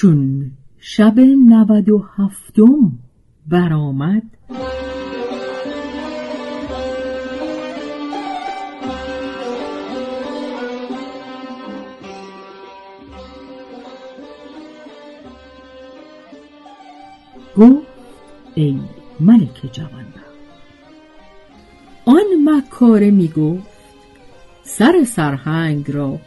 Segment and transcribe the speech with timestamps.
[0.00, 2.92] چون شب نود و هفتم
[3.46, 4.22] برآمد.
[17.56, 17.86] گفت
[18.54, 18.78] ای
[19.20, 20.04] ملک جوان
[22.04, 23.66] آن مکاره می گفت
[24.62, 26.18] سر سرهنگ را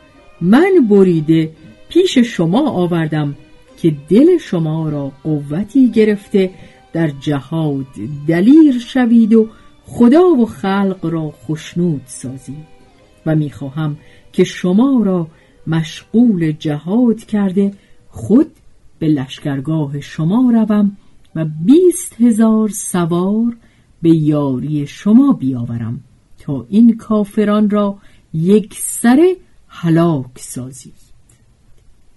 [0.41, 1.51] من بریده
[1.89, 3.35] پیش شما آوردم
[3.81, 6.51] که دل شما را قوتی گرفته
[6.93, 7.85] در جهاد
[8.27, 9.49] دلیر شوید و
[9.85, 12.79] خدا و خلق را خشنود سازید.
[13.25, 13.97] و می‌خواهم
[14.33, 15.27] که شما را
[15.67, 17.73] مشغول جهاد کرده
[18.09, 18.51] خود
[18.99, 20.97] به لشکرگاه شما روم
[21.35, 23.57] و بیست هزار سوار
[24.01, 26.03] به یاری شما بیاورم
[26.39, 27.97] تا این کافران را
[28.33, 29.35] یک سر
[29.67, 30.93] هلاک سازید.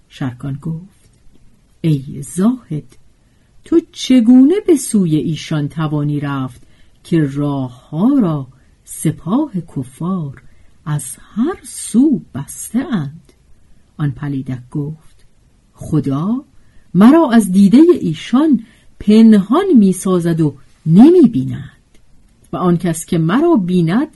[0.08, 1.01] شرکان گفت
[1.84, 2.96] ای زاهد
[3.64, 6.62] تو چگونه به سوی ایشان توانی رفت
[7.04, 8.46] که راه ها را
[8.84, 10.42] سپاه کفار
[10.84, 13.32] از هر سو بسته اند
[13.96, 15.26] آن پلیدک گفت
[15.74, 16.44] خدا
[16.94, 18.60] مرا از دیده ایشان
[19.00, 20.54] پنهان می سازد و
[20.86, 21.98] نمی بیند
[22.52, 24.08] و آن کس که مرا بیند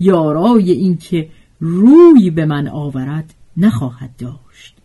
[0.00, 1.28] یارای اینکه
[1.60, 4.76] روی به من آورد نخواهد داشت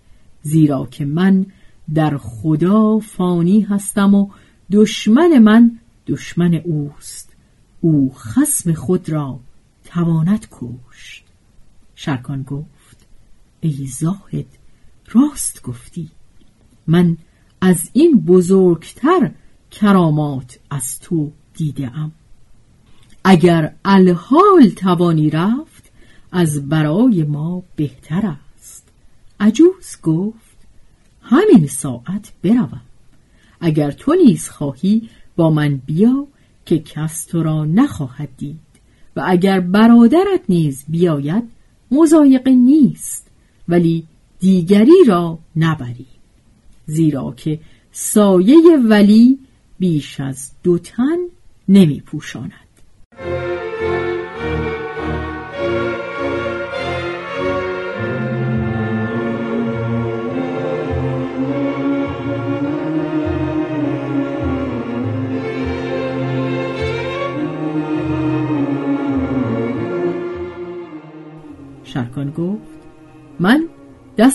[0.41, 1.45] زیرا که من
[1.93, 4.29] در خدا فانی هستم و
[4.71, 7.35] دشمن من دشمن اوست.
[7.81, 9.39] او خسم خود را
[9.85, 11.23] تواند کشت.
[11.95, 13.07] شرکان گفت
[13.61, 14.45] ای زاهد
[15.07, 16.09] راست گفتی.
[16.87, 17.17] من
[17.61, 19.31] از این بزرگتر
[19.71, 22.11] کرامات از تو دیدم.
[23.23, 25.91] اگر الحال توانی رفت
[26.31, 28.87] از برای ما بهتر است.
[29.39, 30.50] عجوز گفت
[31.31, 32.81] همین ساعت بروم.
[33.59, 36.27] اگر تو نیز خواهی با من بیا
[36.65, 38.59] که کس تو را نخواهد دید.
[39.15, 41.43] و اگر برادرت نیز بیاید
[41.91, 43.27] مزایقه نیست
[43.67, 44.07] ولی
[44.39, 46.05] دیگری را نبری.
[46.85, 47.59] زیرا که
[47.91, 49.39] سایه ولی
[49.79, 51.17] بیش از دو تن
[51.69, 52.70] نمی پوشاند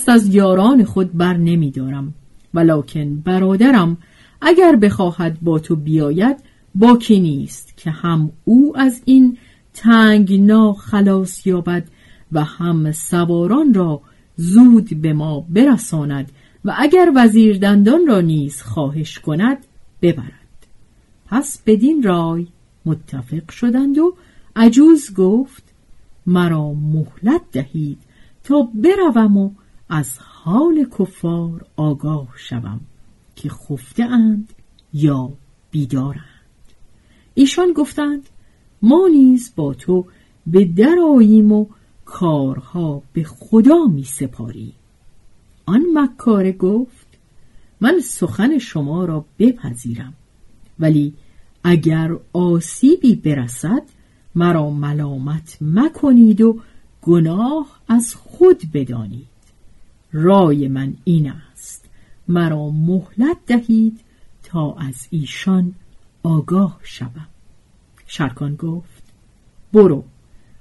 [0.07, 2.15] دست از یاران خود بر نمی دارم
[2.55, 3.97] ولکن برادرم
[4.41, 6.37] اگر بخواهد با تو بیاید
[6.75, 9.39] باکی نیست که هم او از این
[9.75, 11.85] تنگنا خلاص یابد
[12.33, 14.01] و هم سواران را
[14.37, 16.33] زود به ما برساند
[16.65, 19.59] و اگر وزیر دندان را نیز خواهش کند
[20.03, 20.67] ببرد.
[21.27, 22.47] پس بدین رای
[22.85, 24.15] متفق شدند و
[24.57, 25.65] عجوز گفت
[26.27, 27.99] مرا مهلت دهید
[28.45, 29.51] تا بروم و
[29.89, 32.81] از حال کفار آگاه شوم
[33.37, 34.53] که خفته اند
[34.93, 35.33] یا
[35.71, 36.25] بیدارند.
[37.35, 38.29] ایشان گفتند
[38.83, 40.07] ما نیز با تو
[40.47, 41.67] به دراییم و
[42.05, 44.73] کارها به خدا می سپاری
[45.67, 47.07] آن مکاره گفت
[47.81, 50.15] من سخن شما را بپذیرم
[50.79, 51.15] ولی
[51.65, 53.83] اگر آسیبی برسد
[54.35, 56.61] مرا ملامت مکنید و
[57.03, 59.36] گناه از خود بدانید.
[60.17, 61.85] رای من این است.
[62.29, 64.01] مرا مهلت دهید
[64.43, 65.75] تا از ایشان
[66.23, 67.29] آگاه شوم.
[68.07, 69.03] شرکان گفت
[69.73, 70.05] برو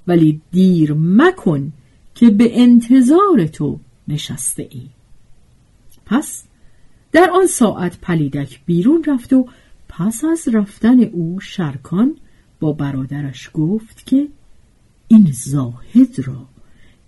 [0.06, 1.72] ولی دیر مکن
[2.14, 4.88] که به انتظار تو نشسته ای.
[6.06, 6.44] پس
[7.12, 9.48] در آن ساعت پلیدک بیرون رفت و
[9.88, 12.16] پس از رفتن او شرکان
[12.60, 14.28] با برادرش گفت که
[15.08, 16.46] این زاهد را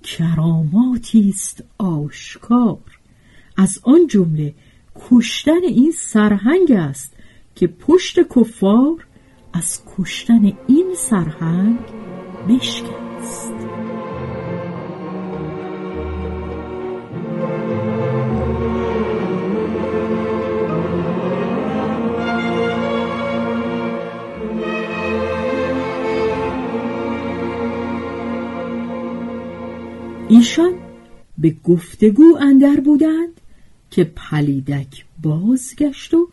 [0.02, 2.78] کراماتی است آشکار.
[3.56, 4.54] از آن جمله
[5.10, 7.12] کشتن این سرهنگ است
[7.54, 9.06] که پشت کفار
[9.52, 11.78] از کشتن این سرهنگ
[12.48, 13.57] بشکست.
[30.30, 30.74] ایشان
[31.38, 33.40] به گفتگو اندر بودند
[33.90, 36.28] که پلیدک بازگشت و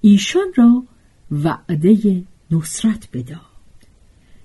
[0.00, 0.84] ایشان را
[1.30, 3.40] وعده نصرت بداد.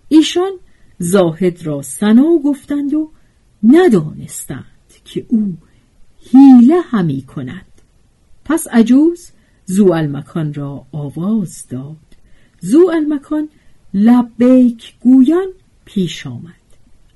[0.07, 0.51] ایشان
[0.99, 3.11] زاهد را سنا گفتند و
[3.63, 5.57] ندانستند که او
[6.31, 7.81] حیله همی کند.
[8.45, 9.29] پس عجوز
[9.65, 11.97] زو المکان را آواز داد.
[12.59, 13.49] زو المکان
[13.93, 15.47] لبیک گویان
[15.85, 16.53] پیش آمد.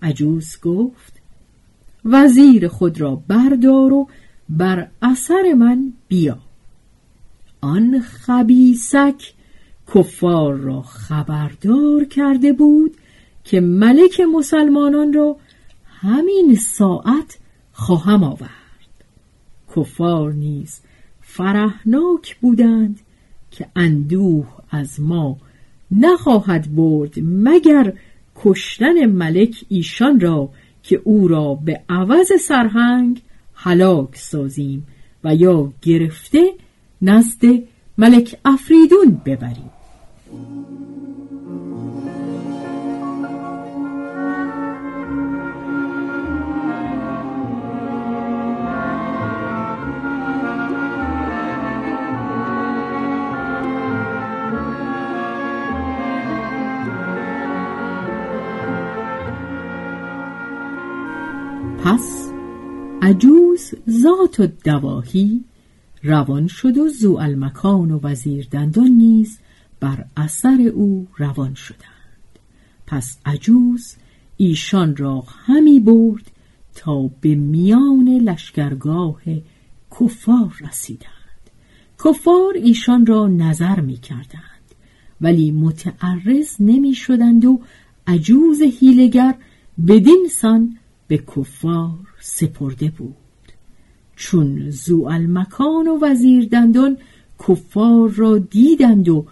[0.02, 1.19] عجوز گفت
[2.06, 4.08] وزیر خود را بردار و
[4.50, 6.38] بر اثر من بیا.
[7.62, 9.34] آن خبیسک
[9.96, 12.98] کفار را خبردار کرده بود
[13.44, 15.36] که ملک مسلمانان را
[15.86, 17.38] همین ساعت
[17.74, 18.50] خواهم آورد.
[19.76, 20.80] کفار نیز
[21.22, 23.00] فرهناک بودند
[23.52, 25.38] که اندوه از ما
[25.92, 27.94] نخواهد برد مگر
[28.36, 30.50] کشتن ملک ایشان را
[30.90, 33.22] که او را به عوض سرهنگ
[33.54, 34.88] هلاک سازیم
[35.24, 36.54] و یا گرفته
[37.02, 37.42] نزد
[37.98, 39.70] ملک افریدون ببریم.
[61.84, 62.32] پس
[63.02, 65.44] عجوز ذات و دواهی
[66.04, 69.40] روان شد و زو المکان و وزیر دندان نیز
[69.80, 72.40] بر اثر او روان شدند.
[72.88, 73.96] پس عجوز
[74.38, 76.32] ایشان را همی برد
[76.76, 79.22] تا به میان لشکرگاه
[80.00, 81.10] کفار رسیدند.
[82.06, 84.76] کفار ایشان را نظر می کردند
[85.22, 87.62] ولی متعرض نمی شدند و
[88.08, 89.36] عجوز هیلگر
[89.88, 90.78] بدین سان
[91.10, 93.16] به کفار سپرده بود.
[94.16, 96.98] چون زو المکان و وزیر دندان
[97.48, 99.26] کفار را دیدند و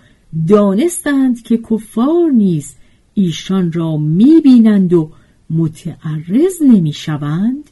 [0.48, 2.76] دانستند که کفار نیز
[3.14, 5.12] ایشان را می‌بینند و
[5.50, 7.70] متعرض نمی‌شوند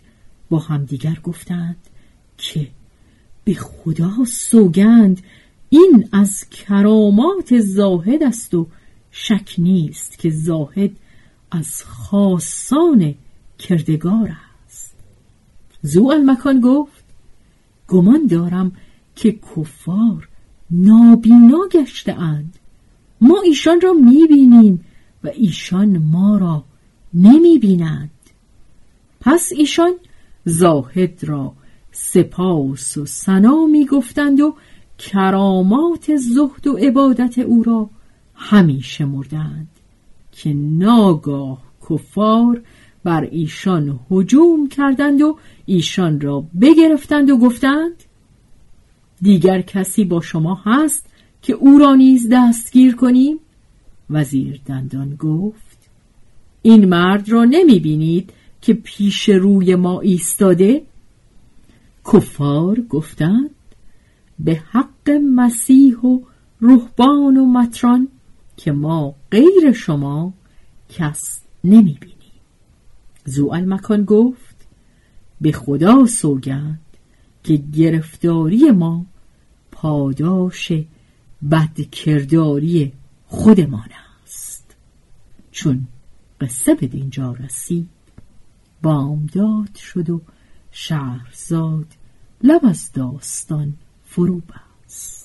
[0.49, 1.77] با همدیگر گفتند
[2.37, 2.67] که
[3.43, 5.21] به خدا سوگند
[5.69, 8.67] این از کرامات زاهد است و
[9.11, 10.91] شک نیست که زاهد
[11.51, 13.15] از خاصان
[13.65, 14.31] کردگار
[14.65, 14.95] است.
[15.81, 17.05] زو المکان گفت
[17.87, 18.71] گمان دارم
[19.15, 20.29] که کفار
[20.71, 22.57] نابینا گشته اند.
[23.21, 24.85] ما ایشان را می‌بینیم
[25.23, 26.63] و ایشان ما را
[27.13, 28.09] نمی‌بینند.
[29.21, 29.93] پس ایشان
[30.45, 31.53] زاهد را
[31.91, 34.55] سپاس و سنا می‌گفتند و
[34.97, 37.89] کرامات زهد و عبادت او را
[38.35, 39.67] همیشه مردند
[40.31, 42.61] که ناگاه کفار
[43.05, 48.03] بر ایشان هجوم کردند و ایشان را بگرفتند و گفتند
[49.21, 51.05] دیگر کسی با شما هست
[51.41, 53.39] که او را نیز دستگیر کنیم؟
[54.09, 55.89] وزیر دندان گفت
[56.61, 60.81] این مرد را نمی بینید که پیش روی ما ایستاده؟
[62.13, 63.49] کفار گفتند
[64.39, 66.19] به حق مسیح و
[66.59, 68.07] روحبان و متران
[68.57, 70.33] که ما غیر شما
[70.89, 72.14] کس نمی بینیم
[73.25, 74.55] زو المکان گفت
[75.41, 76.79] به خدا سوگند
[77.43, 79.05] که گرفتاری ما
[79.71, 80.71] پاداش
[81.51, 82.93] بدکرداری
[83.27, 83.89] خودمان
[84.23, 84.75] است.
[85.51, 85.87] چون
[86.41, 87.89] قصه به دینجا رسید
[88.81, 90.21] بامداد شد و
[90.71, 91.87] شهرزاد
[92.43, 93.73] لب از داستان
[94.05, 95.24] فرو بست